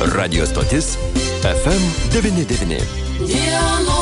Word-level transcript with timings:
Radio 0.00 0.46
stotis 0.46 0.98
FM99. 1.42 3.99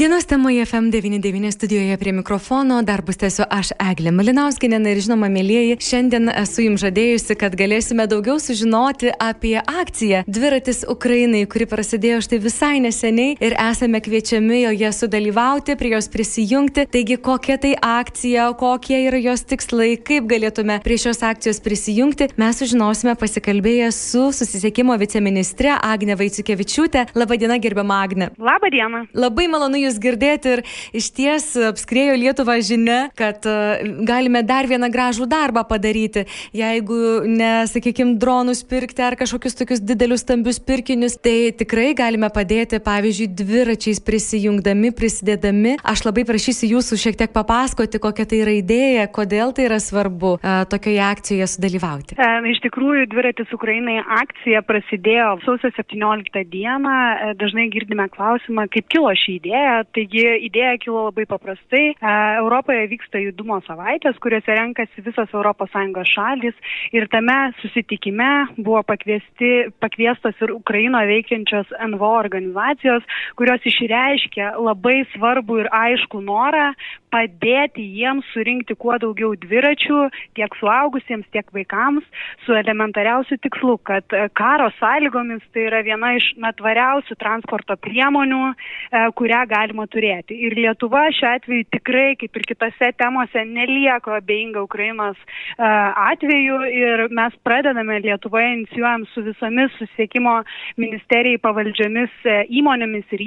Dienos 0.00 0.24
temoje 0.24 0.64
FM99 0.64 1.50
studijoje 1.50 1.96
prie 1.96 2.12
mikrofono 2.12 2.82
darbus 2.82 3.18
tęsiu 3.20 3.44
aš 3.50 3.74
Eglė 3.90 4.14
Malinauskinė 4.16 4.78
ir 4.88 5.00
žinoma, 5.04 5.28
mėlyjeji, 5.28 5.74
šiandien 5.84 6.30
esu 6.40 6.62
jums 6.64 6.80
žadėjusi, 6.80 7.34
kad 7.36 7.52
galėsime 7.52 8.06
daugiau 8.08 8.38
sužinoti 8.40 9.10
apie 9.20 9.58
akciją 9.60 10.22
Dviratis 10.24 10.86
Ukrainai, 10.88 11.42
kuri 11.44 11.66
prasidėjo 11.68 12.22
štai 12.24 12.38
visai 12.40 12.78
neseniai 12.80 13.34
ir 13.44 13.56
esame 13.60 14.00
kviečiami 14.00 14.62
joje 14.62 14.92
sudalyvauti, 15.00 15.76
prie 15.76 15.92
jos 15.92 16.08
prisijungti. 16.08 16.86
Taigi, 16.96 17.20
kokia 17.20 17.58
tai 17.60 17.74
akcija, 17.76 18.48
kokie 18.56 19.02
yra 19.10 19.20
jos 19.20 19.44
tikslai, 19.52 19.90
kaip 20.00 20.32
galėtume 20.32 20.78
prie 20.80 20.96
šios 21.04 21.20
akcijos 21.28 21.60
prisijungti, 21.60 22.30
mes 22.40 22.62
sužinosime 22.64 23.18
pasikalbėję 23.20 23.92
su 23.92 24.30
susisiekimo 24.32 24.96
viceministre 24.96 25.76
Agne 25.76 26.16
Vaiciukevičiūtė. 26.16 27.10
Labadiena, 27.20 27.60
gerbiama 27.60 28.00
Agne. 28.08 28.32
Labadiena. 28.40 29.04
Labai 29.12 29.50
malonu 29.52 29.84
Jūs 29.89 29.89
girdėti 29.98 30.54
ir 30.54 30.62
iš 30.96 31.10
ties 31.16 31.46
apskrėjo 31.70 32.14
Lietuvą 32.20 32.58
žinia, 32.62 33.00
kad 33.18 33.46
uh, 33.48 33.80
galime 34.06 34.44
dar 34.46 34.68
vieną 34.70 34.90
gražų 34.92 35.26
darbą 35.30 35.64
padaryti. 35.68 36.26
Jeigu 36.56 37.24
ne, 37.26 37.66
sakykime, 37.70 38.18
dronus 38.20 38.62
pirkti 38.66 39.02
ar 39.04 39.16
kažkokius 39.18 39.58
tokius 39.58 39.82
didelius 39.82 40.24
stambius 40.26 40.60
pirkinius, 40.62 41.16
tai 41.18 41.50
tikrai 41.56 41.90
galime 41.98 42.30
padėti, 42.30 42.80
pavyzdžiui, 42.84 43.30
dviračiais 43.40 44.02
prisijungdami, 44.04 44.92
prisidėdami. 44.96 45.78
Aš 45.82 46.04
labai 46.06 46.26
prašysiu 46.28 46.70
Jūsų 46.70 47.00
šiek 47.00 47.18
tiek 47.18 47.32
papasakoti, 47.34 47.98
kokia 48.02 48.28
tai 48.28 48.42
yra 48.44 48.54
idėja, 48.54 49.08
kodėl 49.10 49.54
tai 49.56 49.66
yra 49.66 49.80
svarbu 49.82 50.36
uh, 50.36 50.62
tokioje 50.70 51.02
akcijoje 51.02 51.48
sudalyvauti. 51.54 52.16
E, 52.20 52.28
iš 52.52 52.60
tikrųjų, 52.66 53.06
dviratis 53.10 53.50
Ukrainai 53.56 53.98
akcija 54.20 54.62
prasidėjo 54.66 55.32
sausio 55.44 55.70
17 55.76 56.44
dieną. 56.52 56.94
E, 56.94 57.32
dažnai 57.40 57.68
girdime 57.72 58.06
klausimą, 58.12 58.66
kaip 58.72 58.88
kilo 58.92 59.12
ši 59.16 59.38
idėja. 59.40 59.79
Taigi 59.94 60.24
idėja 60.46 60.76
kilo 60.82 61.06
labai 61.08 61.26
paprastai. 61.30 61.84
E, 61.94 62.14
Europoje 62.40 62.86
vyksta 62.92 63.22
judumo 63.22 63.60
savaitės, 63.66 64.18
kuriuose 64.22 64.56
renkasi 64.58 65.04
visos 65.06 65.30
ES 65.30 66.10
šalis 66.10 66.54
ir 66.96 67.06
tame 67.12 67.38
susitikime 67.60 68.30
buvo 68.58 68.82
pakviesti, 68.86 69.70
pakviestos 69.80 70.38
ir 70.42 70.54
Ukraino 70.54 71.00
veikiančios 71.06 71.70
NVO 71.92 72.12
organizacijos, 72.18 73.06
kurios 73.38 73.64
išreiškė 73.64 74.54
labai 74.60 75.04
svarbų 75.14 75.60
ir 75.64 75.70
aišku 75.72 76.22
norą 76.24 76.70
padėti 77.10 77.82
jiems 77.98 78.26
surinkti 78.34 78.76
kuo 78.78 78.96
daugiau 79.02 79.34
dviračių 79.38 80.00
tiek 80.38 80.54
suaugusiems, 80.60 81.26
tiek 81.34 81.48
vaikams 81.54 82.06
su 82.44 82.54
elementariausiu 82.56 83.38
tikslu, 83.42 83.76
kad 83.86 84.06
karo 84.38 84.70
sąlygomis 84.78 85.42
tai 85.54 85.66
yra 85.68 85.82
viena 85.86 86.14
iš 86.18 86.30
natvariausių 86.40 87.16
transporto 87.20 87.76
priemonių, 87.82 88.42
e, 88.50 89.04
kurią 89.18 89.42
galima 89.70 89.86
turėti. 89.86 90.34
Ir 90.34 90.56
Lietuva 90.58 91.06
šiuo 91.14 91.30
atveju 91.36 91.64
tikrai, 91.70 92.16
kaip 92.18 92.36
ir 92.36 92.44
kitose 92.48 92.90
temose, 92.98 93.44
nelieka 93.46 94.16
abejinga 94.18 94.62
Ukrainos 94.62 95.16
e, 95.16 95.62
atveju 95.62 96.58
ir 96.66 97.08
mes 97.10 97.34
pradedame 97.44 98.00
Lietuvoje, 98.02 98.52
inicijuojam 98.56 99.06
su 99.14 99.22
visomis 99.22 99.70
susiekimo 99.78 100.42
ministerijai 100.76 101.38
pavaldžiomis 101.38 102.10
e, 102.24 102.36
įmonėmis 102.60 103.06
ir 103.14 103.24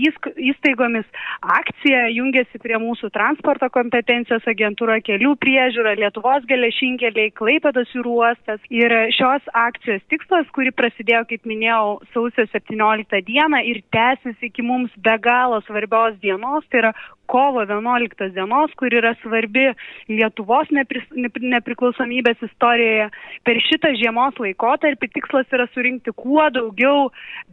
įstaigomis 0.52 1.05
akciją, 1.41 2.08
jungiasi 2.17 2.59
prie 2.59 2.77
mūsų 2.81 3.11
transporto 3.14 3.69
kompetencijos 3.69 4.44
agentūra 4.47 4.99
kelių 5.02 5.36
priežiūra, 5.39 5.95
Lietuvos 5.99 6.44
geležinkeliai, 6.49 7.31
Klaipėdos 7.31 7.91
jūrų 7.95 8.17
uostas. 8.19 8.59
Ir 8.73 8.91
šios 9.16 9.45
akcijos 9.53 10.03
tikslas, 10.11 10.49
kuri 10.55 10.73
prasidėjo, 10.75 11.23
kaip 11.30 11.47
minėjau, 11.47 12.02
sausio 12.14 12.45
17 12.52 13.23
dieną 13.27 13.64
ir 13.69 13.83
tęsis 13.94 14.39
iki 14.44 14.66
mums 14.66 14.91
be 15.03 15.16
galo 15.23 15.61
svarbios 15.67 16.17
dienos, 16.23 16.66
tai 16.71 16.81
yra 16.83 16.93
kovo 17.25 17.64
11 17.65 18.33
dienos, 18.36 18.71
kur 18.77 18.93
yra 18.93 19.14
svarbi 19.21 19.70
Lietuvos 20.11 20.70
nepris, 20.75 21.05
nepriklausomybės 21.15 22.42
istorijoje. 22.49 23.08
Per 23.48 23.59
šitą 23.67 23.93
žiemos 23.99 24.39
laikotarpį 24.43 25.09
tikslas 25.15 25.55
yra 25.55 25.67
surinkti 25.73 26.14
kuo 26.15 26.43
daugiau 26.53 27.08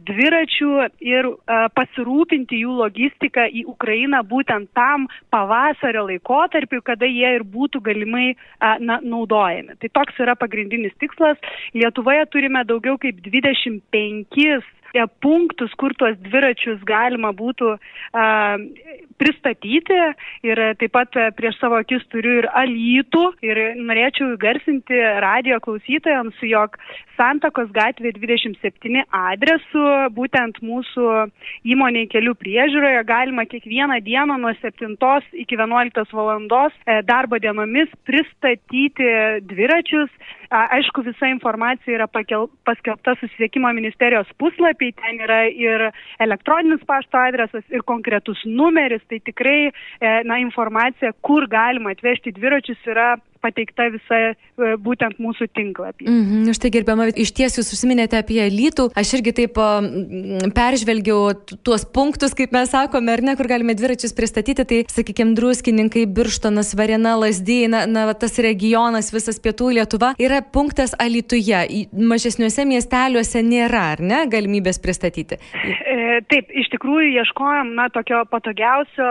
dviračių 0.07 0.71
ir 1.07 1.29
uh, 1.31 1.67
pasirūpinti 1.77 2.61
jų 2.63 2.75
logistiką 2.81 3.47
į 3.47 3.65
Ukrainą 3.71 4.23
būtent 4.27 4.71
tam 4.77 5.07
pavasario 5.33 6.05
laikotarpiu, 6.09 6.81
kada 6.85 7.07
jie 7.09 7.37
ir 7.39 7.47
būtų 7.47 7.83
galimai 7.85 8.33
uh, 8.33 8.75
na, 8.83 8.99
naudojami. 9.01 9.79
Tai 9.79 9.93
toks 10.01 10.19
yra 10.21 10.35
pagrindinis 10.35 10.95
tikslas. 10.99 11.39
Lietuvoje 11.73 12.27
turime 12.33 12.65
daugiau 12.67 12.99
kaip 13.01 13.23
25 13.23 14.61
punktus, 15.23 15.73
kur 15.79 15.95
tuos 15.97 16.17
dviračius 16.25 16.81
galima 16.87 17.31
būtų 17.35 17.75
a, 17.75 18.57
pristatyti 19.21 19.97
ir 20.47 20.61
taip 20.81 20.95
pat 20.95 21.17
prieš 21.37 21.59
savo 21.61 21.77
akis 21.81 22.03
turiu 22.13 22.39
ir 22.41 22.49
alytų 22.63 23.23
ir 23.45 23.61
norėčiau 23.77 24.33
garsinti 24.41 24.97
radio 25.23 25.59
klausytojams, 25.63 26.39
jog 26.41 26.77
Santakos 27.21 27.69
gatvė 27.75 28.15
27 28.15 29.03
adresu, 29.13 29.83
būtent 30.15 30.57
mūsų 30.65 31.07
įmoniai 31.69 32.07
kelių 32.09 32.33
priežiūroje 32.39 33.03
galima 33.05 33.45
kiekvieną 33.45 33.99
dieną 34.01 34.39
nuo 34.41 34.55
7 34.57 34.95
iki 35.43 35.59
11 35.59 36.15
valandos 36.17 36.73
e, 36.85 37.01
darbo 37.05 37.37
dienomis 37.37 37.91
pristatyti 38.09 39.11
dviračius. 39.45 40.09
Aišku, 40.51 41.05
visa 41.05 41.29
informacija 41.31 41.93
yra 41.95 42.09
pakel, 42.11 42.49
paskelbta 42.67 43.13
susisiekimo 43.21 43.69
ministerijos 43.77 44.27
puslapį, 44.81 44.91
ten 44.97 45.19
yra 45.21 45.45
ir 45.49 45.91
elektroninis 46.19 46.83
pašto 46.87 47.17
adresas, 47.17 47.63
ir 47.69 47.83
konkretus 47.85 48.39
numeris, 48.45 49.01
tai 49.09 49.19
tikrai 49.19 49.69
e, 49.69 50.23
na, 50.25 50.39
informacija, 50.39 51.13
kur 51.21 51.47
galima 51.47 51.91
atvežti 51.91 52.31
dviračius, 52.33 52.79
yra 52.87 53.17
pateikta 53.41 53.89
visa 53.93 54.19
e, 54.31 54.73
būtent 54.81 55.19
mūsų 55.21 55.49
tinklapį. 55.55 56.07
Mhm, 56.07 56.41
mm 56.45 56.57
štai 56.61 56.71
gerbiama, 56.73 57.07
iš 57.17 57.31
ties 57.35 57.55
jūs 57.57 57.71
užsiminėte 57.73 58.19
apie 58.19 58.41
lytų, 58.51 58.89
aš 58.97 59.15
irgi 59.17 59.33
taip 59.41 59.57
peržvelgiau 60.55 61.31
tuos 61.65 61.85
punktus, 61.95 62.35
kaip 62.37 62.53
mes 62.55 62.69
sakome, 62.73 63.13
ar 63.13 63.23
ne, 63.25 63.35
kur 63.39 63.49
galime 63.49 63.75
dviračius 63.77 64.13
pristatyti, 64.17 64.65
tai 64.67 64.81
sakykime, 64.91 65.33
druskininkai, 65.37 66.03
birštonas, 66.11 66.73
varena, 66.77 67.15
lasdėjai, 67.21 67.71
na, 67.71 67.83
na, 67.89 68.05
tas 68.17 68.37
regionas, 68.43 69.13
visas 69.15 69.39
pietų 69.41 69.71
Lietuva, 69.79 70.11
yra 70.21 70.41
punktas 70.43 70.93
Alituje, 71.01 71.87
mažesniuose 71.95 72.67
miesteliuose 72.67 73.41
nėra, 73.47 73.85
ar 73.95 74.03
ne, 74.03 74.21
galimybės 74.31 74.81
pristatyti? 74.83 75.39
E, 75.55 76.19
taip, 76.29 76.51
iš 76.51 76.69
tikrųjų 76.75 77.15
ieškojom, 77.23 77.73
na, 77.79 77.87
tokio 77.93 78.21
patogiausio, 78.29 79.09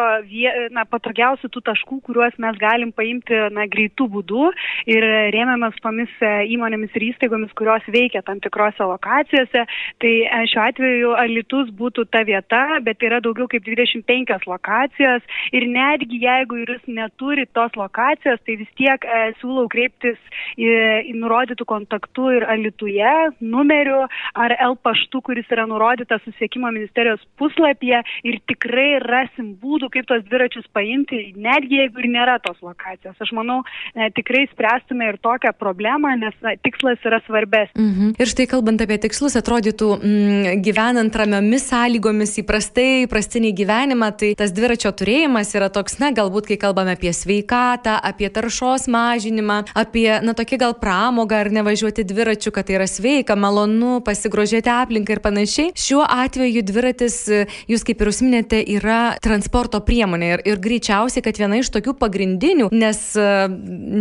na, 0.77 0.87
patogiausių 0.93 1.51
tų 1.51 1.65
taškų, 1.73 2.01
kuriuos 2.07 2.37
mes 2.43 2.61
galim 2.61 2.93
paimti, 2.95 3.41
na, 3.57 3.67
greitų 3.71 4.11
būdų 4.13 4.20
būdu 4.21 4.51
ir 4.91 5.05
rėmėmės 5.35 5.79
tomis 5.83 6.11
e, 6.21 6.31
įmonėmis 6.55 6.95
ir 6.97 7.07
įstaigomis, 7.11 7.53
kurios 7.57 7.85
veikia 7.89 8.23
tam 8.27 8.41
tikrose 8.41 8.85
lokacijose. 8.85 9.65
Tai 10.01 10.13
e, 10.13 10.43
šiuo 10.51 10.65
atveju 10.67 11.15
Alitus 11.21 11.71
būtų 11.77 12.07
ta 12.13 12.23
vieta, 12.29 12.81
bet 12.85 13.03
yra 13.03 13.21
daugiau 13.25 13.49
kaip 13.51 13.65
25 13.65 14.47
lokacijos 14.47 15.25
ir 15.53 15.67
netgi 15.71 16.21
jeigu 16.25 16.61
jūs 16.61 16.85
neturi 16.89 17.47
tos 17.55 17.75
lokacijos, 17.79 18.41
tai 18.45 18.59
vis 18.61 18.71
tiek 18.79 19.05
e, 19.05 19.33
siūlau 19.41 19.69
kreiptis 19.73 20.19
į, 20.57 20.69
į 21.11 21.17
nurodytų 21.21 21.67
kontaktų 21.69 22.31
ir 22.39 22.49
Alituje 22.51 23.15
numeriu 23.41 24.05
ar 24.35 24.55
L 24.61 24.77
paštu, 24.83 25.23
kuris 25.25 25.49
yra 25.53 25.67
nurodytas 25.71 26.23
susiekimo 26.27 26.71
ministerijos 26.75 27.23
puslapyje 27.41 28.03
ir 28.27 28.41
tikrai 28.51 28.99
rasim 29.05 29.55
būdų, 29.61 29.91
kaip 29.95 30.09
tos 30.11 30.25
dviračius 30.27 30.67
paimti, 30.75 31.31
netgi 31.39 31.81
jeigu 31.83 32.03
ir 32.03 32.11
nėra 32.13 32.39
tos 32.45 32.59
lokacijos. 32.65 33.17
Aš 33.21 33.33
manau, 33.37 33.61
e, 33.95 34.10
tikrai 34.17 34.47
spręstume 34.53 35.09
ir 35.13 35.19
tokią 35.23 35.53
problemą, 35.59 36.13
nes 36.21 36.35
na, 36.45 36.55
tikslas 36.57 37.01
yra 37.07 37.21
svarbesnis. 37.27 37.77
Mhm. 37.79 38.15
Ir 38.21 38.31
štai 38.31 38.47
kalbant 38.51 38.83
apie 38.83 38.99
tikslus, 39.03 39.37
atrodytų, 39.39 39.89
mm, 40.01 40.63
gyvenant 40.65 41.17
ramiomis 41.17 41.67
sąlygomis, 41.71 42.37
įprastai, 42.43 43.07
įprastinį 43.07 43.53
gyvenimą, 43.61 44.11
tai 44.21 44.33
tas 44.39 44.53
dviračio 44.57 44.93
turėjimas 44.97 45.55
yra 45.57 45.71
toks, 45.73 45.99
na, 46.03 46.11
galbūt, 46.17 46.51
kai 46.51 46.59
kalbame 46.61 46.95
apie 46.97 47.13
sveikatą, 47.15 47.97
apie 48.11 48.29
taršos 48.33 48.89
mažinimą, 48.91 49.61
apie, 49.75 50.09
na, 50.25 50.35
tokį 50.37 50.61
gal 50.61 50.77
pramogą 50.81 51.41
ar 51.45 51.51
nevažiuoti 51.55 52.05
dviračiu, 52.05 52.53
kad 52.55 52.69
tai 52.69 52.79
yra 52.79 52.89
sveika, 52.91 53.37
malonu, 53.37 54.01
pasigrožėti 54.05 54.71
aplinką 54.73 55.17
ir 55.17 55.23
panašiai. 55.25 55.73
Šiuo 55.79 56.05
atveju 56.05 56.63
dviratis, 56.67 57.23
jūs 57.71 57.85
kaip 57.87 58.03
ir 58.03 58.13
užsiminėte, 58.13 58.61
yra 58.77 59.17
transporto 59.23 59.81
priemonė 59.85 60.33
ir, 60.35 60.45
ir 60.53 60.63
greičiausiai, 60.63 61.25
kad 61.25 61.39
viena 61.41 61.61
iš 61.61 61.71
tokių 61.75 61.97
pagrindinių, 62.01 62.71
nes 62.73 63.01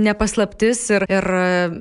nepaslaptis 0.06 0.82
ir, 0.96 1.06
ir 1.10 1.28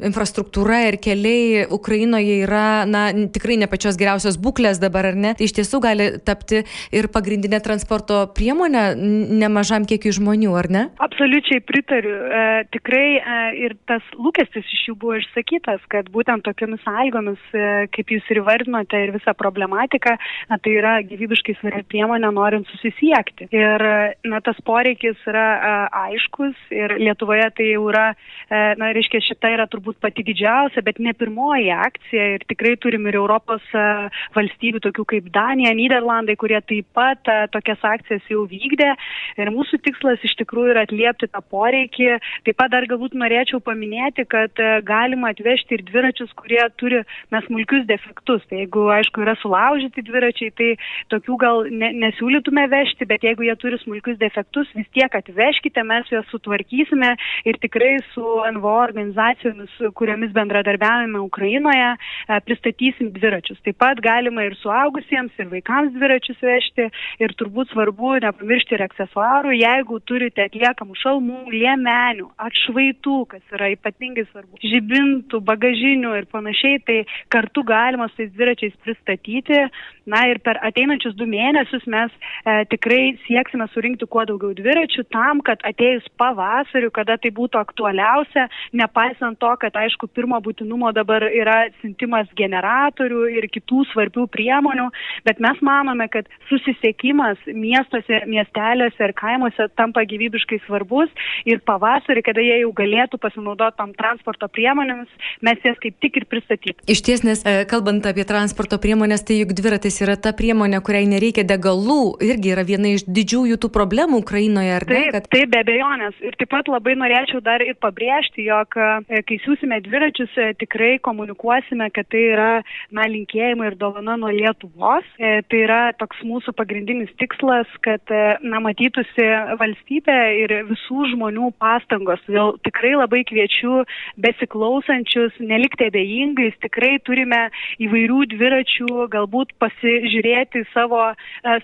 infrastruktūra 0.09 0.85
ir 0.89 0.99
keliai 1.03 1.67
Ukrainoje 1.75 2.43
yra, 2.45 2.85
na, 2.89 3.09
tikrai 3.35 3.59
ne 3.61 3.69
pačios 3.71 3.99
geriausios 4.01 4.39
būklės 4.41 4.81
dabar, 4.83 5.11
ar 5.13 5.19
ne? 5.19 5.35
Tai 5.39 5.47
iš 5.49 5.57
tiesų 5.59 5.81
gali 5.85 6.09
tapti 6.25 6.63
ir 6.95 7.11
pagrindinė 7.13 7.61
transporto 7.65 8.21
priemonė 8.37 8.85
nemažam 8.99 9.87
kiekiu 9.89 10.13
žmonių, 10.19 10.55
ar 10.59 10.71
ne? 10.73 10.85
Absoliučiai 11.03 11.63
pritariu. 11.67 12.15
E, 12.15 12.45
tikrai 12.75 13.07
e, 13.19 13.39
ir 13.67 13.77
tas 13.91 14.05
lūkestis 14.19 14.67
iš 14.67 14.85
jų 14.91 14.97
buvo 15.03 15.19
išsakytas, 15.21 15.85
kad 15.93 16.11
būtent 16.15 16.45
tokiamis 16.47 16.83
sąlygomis, 16.87 17.43
e, 17.53 17.89
kaip 17.95 18.13
jūs 18.15 18.29
ir 18.33 18.43
įvardinote, 18.43 19.03
ir 19.05 19.15
visą 19.17 19.35
problematiką, 19.39 20.17
na, 20.51 20.61
tai 20.63 20.75
yra 20.81 20.99
gyvybiškai 21.09 21.59
svarbi 21.61 21.87
priemonė 21.93 22.33
norint 22.35 22.69
susisiekti. 22.73 23.49
Ir 23.55 23.87
na, 24.29 24.43
tas 24.45 24.59
poreikis 24.67 25.19
yra 25.29 25.47
a, 25.49 25.75
aiškus 26.09 26.57
ir 26.75 26.97
Lietuvoje 26.99 27.49
tai 27.59 27.71
jau 27.73 27.87
yra, 27.91 28.08
a, 28.13 28.61
na, 28.81 28.91
reiškia, 28.97 29.21
šita 29.29 29.53
yra 29.55 29.69
turbūt 29.71 29.99
pati 30.03 30.25
didžiausia, 30.27 30.83
bet 30.87 31.01
ne 31.03 31.15
pirmoji 31.17 31.71
akcija 31.75 32.29
ir 32.37 32.47
tikrai 32.49 32.77
turim 32.81 33.07
ir 33.11 33.19
Europos 33.21 33.65
a, 33.77 34.09
valstybių, 34.37 34.83
tokių 34.89 35.07
kaip 35.15 35.31
Danija, 35.35 35.75
Niderlandai, 35.77 36.39
kurie 36.41 36.61
taip 36.65 36.89
pat 36.97 37.29
a, 37.31 37.47
tokias 37.53 37.83
akcijas 37.85 38.27
jau 38.31 38.45
vykdė. 38.49 38.95
Ir 39.39 39.53
mūsų 39.55 39.81
tikslas 39.85 40.23
iš 40.27 40.37
tikrųjų 40.43 40.75
yra 40.75 40.87
atliepti 40.89 41.31
tą 41.31 41.43
poreikį. 41.53 42.11
Taip 42.47 42.59
pat 42.59 42.73
dar 42.75 42.87
galbūt 42.91 43.17
norėčiau 43.19 43.61
paminėti, 43.65 44.27
kad 44.29 44.59
galima 44.87 45.33
atvežti 45.33 45.77
ir 45.77 45.85
dviračius, 45.89 46.33
kurie 46.39 46.61
turi 46.81 47.03
na, 47.33 47.43
smulkius 47.47 47.87
defektus. 47.89 48.45
Tai 48.49 48.63
jeigu, 48.63 48.87
aišku, 48.95 49.23
yra 49.25 49.35
sulaužyti 49.43 50.05
dviračiai, 50.07 50.53
tai 50.59 50.71
tokių 51.13 51.39
gal 51.41 51.67
ne, 51.71 51.93
nesiūlytume 52.05 52.67
vežti, 52.73 53.09
bet 53.09 53.25
jeigu 53.27 53.47
jie 53.47 53.57
turi 53.61 53.81
smulkius 53.83 54.19
defektus, 54.21 54.71
vis 54.77 54.89
tiek 54.97 55.15
atvežkite, 55.15 55.85
mes 55.87 56.11
juos 56.13 56.29
sutvarkysime 56.33 57.15
ir 57.49 57.61
tikrai 57.63 57.98
su 58.13 58.25
NVO 58.55 58.75
organizacijomis, 58.83 59.73
kuriomis 59.99 60.33
bendradarbiavame 60.37 61.21
Ukrainoje, 61.21 61.91
e, 61.97 62.41
pristatysim 62.47 63.11
dviračius. 63.17 63.61
Taip 63.65 63.79
pat 63.83 64.01
galima 64.05 64.45
ir 64.47 64.57
suaugusiems, 64.63 65.33
ir 65.39 65.51
vaikams 65.53 65.95
dviračius 65.97 66.41
vežti 66.43 66.89
ir 67.23 67.35
turbūt 67.41 67.73
svarbu 67.73 68.15
nepamiršti 68.25 68.77
ir 68.77 68.85
aksesuarų, 68.89 69.57
jeigu 69.59 70.01
turite 70.09 70.47
atliekamų 70.49 70.99
šalmų, 71.03 71.41
liemenių, 71.55 72.31
atšvaitų, 72.49 73.19
kas 73.35 73.57
yra 73.59 73.73
ypatingai 73.75 74.27
svarbu, 74.31 74.61
žibintų, 74.63 75.43
bagažinių 75.49 76.15
ir 76.19 76.29
panašiai, 76.33 76.83
tai 76.87 76.99
kartu 77.33 77.65
galima 77.67 78.09
su 78.13 78.19
tais 78.23 78.35
dviračiais 78.35 78.75
pristatyti. 78.85 79.65
Na 80.09 80.23
ir 80.31 80.39
per 80.41 80.57
ateinančius 80.65 81.17
du 81.19 81.27
mėnesius 81.29 81.85
mes 81.91 82.13
e, 82.15 82.65
tikrai 82.73 83.19
sieksime 83.27 83.67
surinkti 83.75 84.09
kuo 84.09 84.25
daugiau 84.29 84.55
dviračių 84.57 85.05
tam, 85.13 85.43
kad 85.45 85.61
atėjus 85.69 86.07
pavasariu, 86.21 86.89
kada 86.95 87.19
tai 87.21 87.31
būtų 87.37 87.61
aktualiausia, 87.79 88.49
nepaisant 88.73 89.39
to, 89.39 89.51
kad 89.61 89.75
aišku, 89.77 90.09
pirmo 90.11 90.39
būtinumo 90.43 90.91
dabar 90.93 91.23
yra 91.23 91.69
siuntimas 91.81 92.27
generatorių 92.37 93.29
ir 93.39 93.47
kitų 93.49 93.85
svarbių 93.93 94.27
priemonių, 94.35 94.89
bet 95.25 95.39
mes 95.41 95.61
manome, 95.63 96.09
kad 96.11 96.27
susisiekimas 96.49 97.39
miestuose, 97.47 98.25
miestelėse 98.27 98.99
ir 99.05 99.15
kaimuose 99.15 99.69
tampa 99.79 100.03
gyvybiškai 100.09 100.61
svarbus 100.67 101.11
ir 101.47 101.61
pavasarį, 101.67 102.25
kada 102.27 102.43
jie 102.43 102.61
jau 102.65 102.73
galėtų 102.75 103.21
pasinaudoti 103.23 103.79
tam 103.79 103.95
transporto 103.95 104.49
priemonėmis, 104.49 105.09
mes 105.43 105.63
jas 105.65 105.79
kaip 105.79 105.99
tik 106.03 106.19
ir 106.19 106.27
pristatyti. 106.27 106.79
Iš 106.91 107.03
ties, 107.07 107.25
nes 107.27 107.45
e, 107.47 107.63
kalbant 107.71 108.07
apie 108.09 108.27
transporto 108.27 108.81
priemonės, 108.83 109.25
tai 109.29 109.43
juk 109.43 109.55
dviratis 109.57 110.01
yra 110.03 110.19
ta 110.19 110.35
priemonė, 110.37 110.83
kuriai 110.85 111.07
nereikia 111.11 111.47
degalų, 111.47 112.19
irgi 112.25 112.55
yra 112.55 112.67
viena 112.67 112.95
iš 112.97 113.07
didžiųjų 113.07 113.61
tų 113.63 113.71
problemų 113.75 114.23
Ukrainoje, 114.25 114.75
ar 114.75 114.89
ne? 114.89 114.99
Taip, 114.99 115.15
kad... 115.15 115.31
taip, 115.35 115.53
be 115.55 115.63
abejonės. 115.63 116.19
Ir 116.25 116.37
taip 116.41 116.51
pat 116.53 116.71
labai 116.73 116.97
norėčiau 116.99 117.43
dar 117.45 117.63
ir 117.71 117.79
pabrėžti, 117.83 118.47
jog 118.49 118.77
e, 118.79 119.23
kai 119.29 119.39
siūsime 119.45 119.81
dviračius, 119.85 120.33
e, 120.39 120.51
tikrai 120.61 120.97
komunikuosime, 121.05 121.91
kad 121.95 122.09
tai 122.13 122.25
yra, 122.33 122.51
na, 122.95 123.07
linkėjimai 123.11 123.73
ir 123.73 123.79
dovana 123.81 124.17
nuo 124.21 124.33
Lietuvos. 124.35 125.07
Tai 125.19 125.59
yra 125.59 125.81
toks 125.99 126.21
mūsų 126.27 126.55
pagrindinis 126.57 127.11
tikslas, 127.21 127.71
kad, 127.85 128.03
na, 128.43 128.61
matytųsi 128.65 129.27
valstybė 129.61 130.19
ir 130.43 130.55
visų 130.71 131.11
žmonių 131.13 131.51
pastangos. 131.61 132.23
Vėl 132.31 132.55
tikrai 132.67 132.95
labai 132.97 133.25
kviečiu 133.29 133.83
besiklausančius, 134.21 135.37
nelikti 135.43 135.89
abejingais, 135.89 136.57
tikrai 136.63 136.97
turime 137.05 137.49
įvairių 137.83 138.21
dviračių, 138.35 139.09
galbūt 139.13 139.55
pasižiūrėti 139.63 140.65
savo 140.73 141.03
e, 141.11 141.15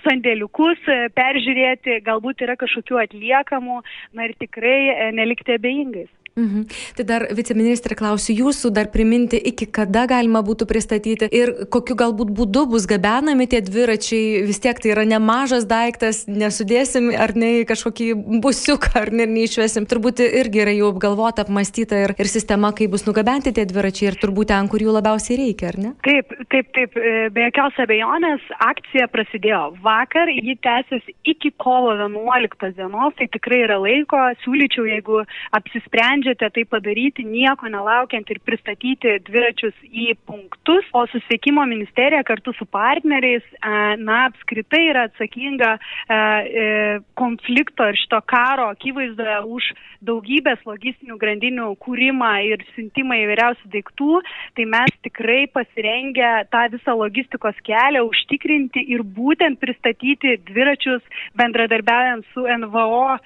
sandėliukus, 0.04 0.80
e, 0.88 1.08
peržiūrėti, 1.14 2.00
galbūt 2.06 2.44
yra 2.46 2.56
kažkokių 2.60 3.00
atliekamų, 3.04 3.80
na 4.16 4.28
ir 4.28 4.36
tikrai 4.40 4.78
e, 4.92 5.10
nelikti 5.16 5.56
abejingais. 5.58 5.93
Mhm. 6.34 6.64
Tai 6.98 7.04
dar 7.06 7.24
viceministrė 7.30 7.94
klausiu 7.94 8.34
jūsų, 8.34 8.72
dar 8.74 8.88
priminti, 8.90 9.38
iki 9.38 9.68
kada 9.70 10.02
galima 10.10 10.40
būtų 10.42 10.66
pristatyti 10.66 11.28
ir 11.30 11.52
kokiu 11.70 11.94
galbūt 11.94 12.32
būdu 12.34 12.64
bus 12.72 12.88
gabenami 12.90 13.46
tie 13.46 13.60
dviračiai, 13.62 14.42
vis 14.42 14.58
tiek 14.58 14.80
tai 14.82 14.90
yra 14.96 15.04
nemažas 15.06 15.68
daiktas, 15.70 16.24
nesudėsim 16.26 17.12
ar 17.14 17.36
ne 17.38 17.60
į 17.60 17.68
kažkokį 17.70 18.08
busiuką, 18.42 18.90
ar 18.98 19.12
ne 19.14 19.28
neišvesim. 19.30 19.86
Turbūt 19.86 20.24
irgi 20.26 20.64
yra 20.64 20.74
jau 20.74 20.90
apgalvota, 20.90 21.44
apmastyta 21.46 22.02
ir, 22.02 22.16
ir 22.18 22.30
sistema, 22.30 22.72
kaip 22.74 22.90
bus 22.96 23.06
nugabenti 23.06 23.54
tie 23.54 23.66
dviračiai 23.70 24.10
ir 24.10 24.18
turbūt 24.18 24.50
ten, 24.50 24.66
kur 24.72 24.82
jų 24.82 24.96
labiausiai 24.98 25.38
reikia, 25.38 25.70
ar 25.70 25.80
ne? 25.84 25.94
Taip, 26.02 26.34
taip, 26.50 26.74
taip, 26.74 26.98
e, 26.98 27.14
be 27.30 27.46
jokios 27.46 27.78
abejonės 27.86 28.50
akcija 28.58 29.06
prasidėjo 29.14 29.62
vakar, 29.86 30.34
ji 30.34 30.58
tęsiasi 30.66 31.14
iki 31.30 31.54
kovo 31.62 31.94
11 31.94 32.74
dienos, 32.74 33.14
tai 33.14 33.30
tikrai 33.30 33.62
yra 33.68 33.78
laiko, 33.78 34.18
siūlyčiau, 34.42 34.90
jeigu 34.90 35.22
apsisprendžiate, 35.54 36.23
nusprendžiate 36.24 36.50
tai 36.50 36.64
padaryti, 36.64 37.24
nieko 37.24 37.68
nelaukiant 37.68 38.28
ir 38.30 38.40
pristatyti 38.44 39.20
dviračius 39.26 39.74
į 39.84 40.14
punktus, 40.26 40.84
o 40.92 41.06
susiekimo 41.06 41.64
ministerija 41.66 42.22
kartu 42.24 42.52
su 42.56 42.64
partneriais, 42.64 43.42
e, 43.44 43.96
na, 43.98 44.28
apskritai 44.30 44.88
yra 44.90 45.04
atsakinga 45.08 45.76
e, 45.76 46.14
e, 46.14 47.00
konflikto 47.14 47.86
ir 47.88 47.96
šito 47.96 48.20
karo 48.26 48.70
akivaizdoje 48.72 49.38
už 49.44 49.64
daugybės 50.04 50.60
logistinių 50.66 51.16
grandinių 51.18 51.70
kūrimą 51.80 52.32
ir 52.48 52.64
siuntimą 52.74 53.16
įvairiausių 53.24 53.70
daiktų, 53.72 54.20
tai 54.56 54.64
mes 54.68 54.92
tikrai 55.04 55.46
pasirengę 55.52 56.46
tą 56.52 56.66
visą 56.72 56.96
logistikos 56.96 57.56
kelią 57.64 58.04
užtikrinti 58.08 58.84
ir 58.94 59.02
būtent 59.02 59.60
pristatyti 59.60 60.38
dviračius 60.48 61.02
bendradarbiaujant 61.36 62.26
su 62.34 62.44
NVO 62.44 63.16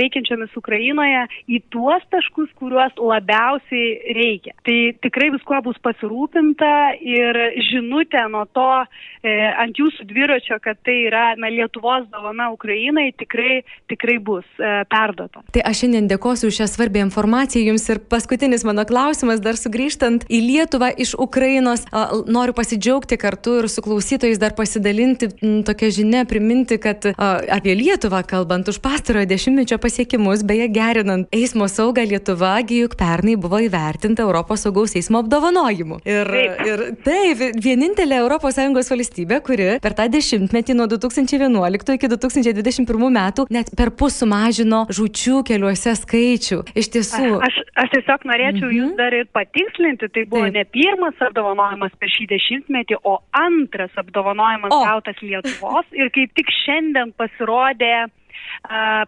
veikiančiomis 0.00 0.56
Ukrainoje 0.58 1.26
į 1.46 1.62
tuos 1.70 2.02
taškus, 2.10 2.35
dalykus, 2.36 2.50
kuriuos 2.58 2.92
labiausiai 2.96 4.14
reikia. 4.14 4.54
Tai 4.64 4.96
tikrai 5.02 5.30
viskuo 5.32 5.60
bus 5.62 5.76
pasirūpinta 5.82 6.98
ir 7.00 7.36
žinutė 7.70 8.28
nuo 8.30 8.44
to 8.52 8.84
e, 9.22 9.52
ant 9.56 9.76
jūsų 9.76 10.06
dviračio, 10.06 10.58
kad 10.62 10.76
tai 10.84 11.06
yra 11.06 11.34
na, 11.36 11.48
Lietuvos 11.48 12.06
dovana 12.10 12.50
Ukrainai, 12.52 13.12
tikrai, 13.16 13.64
tikrai 13.88 14.18
bus 14.18 14.44
e, 14.58 14.84
perdota. 14.88 15.42
Tai 15.52 15.62
aš 15.64 15.84
šiandien 15.84 16.08
dėkosiu 16.08 16.50
už 16.50 16.60
šią 16.60 16.68
svarbę 16.68 17.00
informaciją 17.04 17.72
jums 17.72 17.88
ir 17.88 18.00
paskutinis 18.00 18.64
mano 18.64 18.84
klausimas, 18.84 19.40
dar 19.40 19.56
sugrįžtant 19.56 20.26
į 20.28 20.40
Lietuvą 20.46 20.92
iš 20.96 21.14
Ukrainos, 21.18 21.86
a, 21.92 22.08
noriu 22.26 22.54
pasidžiaugti 22.56 23.18
kartu 23.20 23.60
ir 23.62 23.70
su 23.72 23.84
klausytojais 23.84 24.40
dar 24.42 24.56
pasidalinti 24.56 25.30
m, 25.40 25.62
tokią 25.66 25.92
žinę, 26.00 26.26
priminti, 26.28 26.78
kad 26.82 27.08
a, 27.14 27.32
apie 27.56 27.76
Lietuvą 27.78 28.22
kalbant 28.26 28.68
už 28.68 28.80
pastarojo 28.84 29.28
dešimtmečio 29.30 29.78
pasiekimus, 29.80 30.44
beje 30.46 30.68
gerinant 30.72 31.28
eismo 31.34 31.68
saugą 31.70 32.04
Lietuvą. 32.04 32.25
Lietuva, 32.26 32.58
juk 32.66 32.96
pernai 32.98 33.36
buvo 33.38 33.60
įvertinta 33.62 34.24
Europos 34.24 34.64
saugaus 34.64 34.96
eismo 34.98 35.20
apdovanojimu. 35.22 36.00
Ir, 36.02 36.26
taip. 36.26 36.62
ir 36.66 36.80
taip, 37.06 37.42
vienintelė 37.62 38.18
ES 38.26 38.90
valstybė, 38.90 39.38
kuri 39.46 39.68
per 39.82 39.94
tą 39.94 40.08
dešimtmetį 40.10 40.74
nuo 40.74 40.88
2011 40.90 41.94
iki 41.94 42.10
2021 42.10 43.14
metų 43.14 43.46
net 43.54 43.70
per 43.78 43.92
pus 43.94 44.18
sumažino 44.18 44.86
žučių 44.90 45.44
keliuose 45.46 45.94
skaičių. 45.94 46.60
Iš 46.74 46.90
tiesų. 46.96 47.38
Aš, 47.46 47.62
aš 47.78 47.94
tiesiog 47.94 48.26
norėčiau 48.26 48.66
mm 48.66 48.74
-hmm. 48.74 48.78
jūs 48.80 48.96
dar 48.98 49.14
ir 49.14 49.30
patikslinti, 49.30 50.10
tai 50.10 50.26
buvo 50.26 50.50
taip. 50.50 50.54
ne 50.58 50.64
pirmas 50.64 51.14
apdovanojimas 51.28 51.94
per 52.00 52.10
šį 52.10 52.26
dešimtmetį, 52.34 52.98
o 53.04 53.20
antras 53.30 53.94
apdovanojimas 53.94 54.74
o. 54.74 54.82
gautas 54.82 55.22
Lietuvos 55.22 55.86
ir 55.92 56.10
kaip 56.10 56.34
tik 56.34 56.50
šiandien 56.64 57.14
pasirodė 57.14 58.08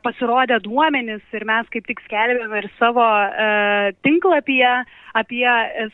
pasirodė 0.04 0.60
duomenys 0.62 1.24
ir 1.34 1.44
mes 1.48 1.68
kaip 1.72 1.86
tik 1.88 2.00
skelbėme 2.04 2.62
ir 2.62 2.68
savo 2.78 3.06
tinklapyje 4.06 4.72
apie 5.18 5.46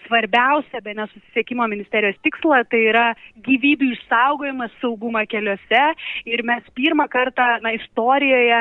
svarbiausią 0.05 0.83
be 0.85 0.95
nesusisiekimo 0.99 1.67
ministerijos 1.71 2.19
tikslą, 2.27 2.63
tai 2.69 2.83
yra 2.91 3.07
gyvybių 3.47 3.93
išsaugojimas, 3.95 4.75
saugumą 4.83 5.25
keliuose. 5.31 5.85
Ir 6.29 6.45
mes 6.45 6.67
pirmą 6.77 7.07
kartą 7.13 7.47
na, 7.65 7.75
istorijoje 7.79 8.61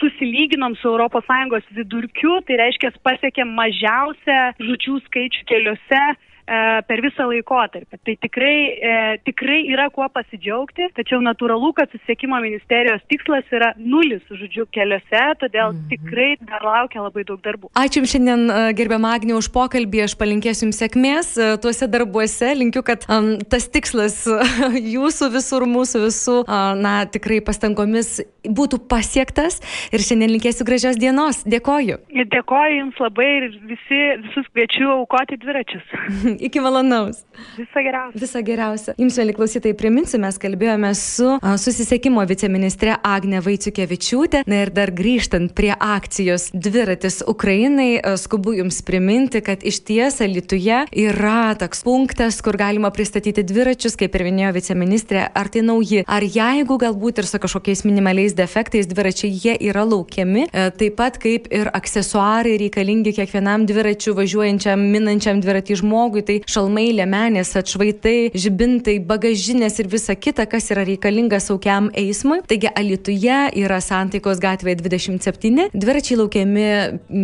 susilyginom 0.00 0.76
su 0.82 0.92
ES 1.06 1.68
vidurkiu, 1.78 2.40
tai 2.46 2.60
reiškia 2.60 2.92
pasiekėm 3.06 3.54
mažiausią 3.56 4.40
žučių 4.60 5.00
skaičių 5.06 5.46
keliuose 5.48 6.02
per 6.46 7.02
visą 7.02 7.26
laikotarpį. 7.26 7.98
Tai 8.06 8.14
tikrai, 8.22 8.56
e, 8.70 8.92
tikrai 9.26 9.58
yra 9.72 9.88
kuo 9.94 10.06
pasidžiaugti, 10.12 10.88
tačiau 10.96 11.18
natūralu, 11.24 11.72
kad 11.76 11.90
susisiekimo 11.90 12.38
ministerijos 12.42 13.02
tikslas 13.10 13.48
yra 13.54 13.72
nulis 13.78 14.22
žodžių 14.30 14.66
keliuose, 14.74 15.22
todėl 15.42 15.72
mhm. 15.74 15.88
tikrai 15.90 16.28
dar 16.46 16.62
laukia 16.66 17.02
labai 17.02 17.26
daug 17.26 17.42
darbų. 17.42 17.72
Ačiū 17.74 18.02
Jums 18.02 18.14
šiandien, 18.14 18.46
e, 18.46 18.60
gerbiam 18.78 19.08
Agnė, 19.08 19.34
už 19.38 19.50
pokalbį, 19.54 20.04
aš 20.06 20.16
palinkėsiu 20.20 20.68
Jums 20.68 20.80
sėkmės 20.82 21.32
e, 21.34 21.50
tuose 21.62 21.90
darbuose, 21.90 22.52
linkiu, 22.60 22.84
kad 22.86 23.06
um, 23.10 23.36
tas 23.50 23.68
tikslas 23.72 24.22
Jūsų 24.96 25.30
visur, 25.34 25.66
mūsų 25.70 26.04
visų, 26.06 26.38
uh, 26.44 26.76
na, 26.78 26.94
tikrai 27.10 27.40
pastangomis 27.44 28.20
būtų 28.46 28.80
pasiektas 28.90 29.58
ir 29.94 30.04
šiandien 30.04 30.36
linkėsiu 30.36 30.66
gražios 30.68 30.98
dienos. 31.00 31.42
Dėkoju. 31.48 31.98
Dėkoju 32.36 32.78
Jums 32.80 33.02
labai 33.02 33.28
ir 33.40 33.48
visi, 33.66 34.00
visus 34.26 34.48
kviečiu 34.52 34.90
aukoti 35.00 35.38
dviračius. 35.42 35.86
Iki 36.40 36.60
malonaus. 36.60 37.22
Visą 37.56 37.82
geriausią. 37.84 38.20
Visą 38.20 38.42
geriausią. 38.44 38.94
Jums, 39.00 39.16
mėly 39.20 39.34
klausytojai, 39.36 39.76
priminsiu, 39.78 40.20
mes 40.22 40.38
kalbėjome 40.40 40.92
su 40.98 41.28
a, 41.36 41.54
susisiekimo 41.60 42.24
viceministrė 42.28 42.96
Agne 43.06 43.40
Vaiciukevičiūtė. 43.44 44.42
Na 44.48 44.62
ir 44.64 44.72
dar 44.76 44.92
grįžtant 44.96 45.54
prie 45.56 45.72
akcijos 45.72 46.48
Dviratis 46.52 47.22
Ukrainai, 47.28 47.96
a, 48.00 48.16
skubu 48.20 48.56
Jums 48.56 48.82
priminti, 48.86 49.42
kad 49.44 49.64
iš 49.66 49.80
ties 49.86 50.20
Lietuvoje 50.20 50.84
yra 51.06 51.54
toks 51.58 51.82
punktas, 51.86 52.40
kur 52.44 52.58
galima 52.60 52.90
pristatyti 52.94 53.44
dviračius, 53.46 53.96
kaip 54.00 54.16
ir 54.16 54.26
minėjo 54.28 54.52
viceministrė, 54.56 55.26
ar 55.36 55.50
tai 55.52 55.64
nauji, 55.66 56.04
ar 56.08 56.24
jeigu 56.24 56.78
galbūt 56.82 57.22
ir 57.22 57.28
su 57.28 57.40
kažkokiais 57.42 57.84
minimaliais 57.86 58.36
defektais 58.36 58.88
dviračiai 58.90 59.32
jie 59.32 59.56
yra 59.70 59.86
laukiami, 59.86 60.48
a, 60.50 60.68
taip 60.74 60.98
pat 61.00 61.20
kaip 61.22 61.48
ir 61.54 61.70
aksesuarai 61.76 62.56
reikalingi 62.66 63.14
kiekvienam 63.16 63.66
dviračiu 63.68 64.16
važiuojančiam, 64.16 64.80
minančiam 64.92 65.40
dviratį 65.44 65.80
žmogui 65.82 66.25
tai 66.26 66.40
šalmai, 66.50 66.88
lemenės, 66.96 67.54
atšvaitai, 67.60 68.32
žibintai, 68.36 68.98
bagažinės 69.06 69.78
ir 69.82 69.90
visa 69.92 70.16
kita, 70.18 70.46
kas 70.50 70.70
yra 70.74 70.84
reikalinga 70.86 71.40
saugiam 71.42 71.90
eismui. 71.96 72.42
Taigi 72.50 72.70
Alituje 72.76 73.38
yra 73.62 73.78
Santaikos 73.84 74.40
gatvėje 74.42 74.80
27, 74.82 75.68
dviračiai 75.72 76.18
laukiami 76.20 76.66